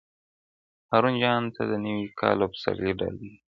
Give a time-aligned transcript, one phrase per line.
[0.91, 3.33] هارون جان ته د نوي کال او پسرلي ډالۍ:!!